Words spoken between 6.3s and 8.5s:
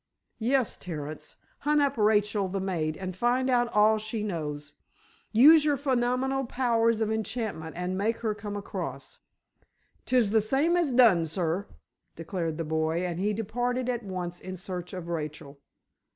powers of enchantment and make her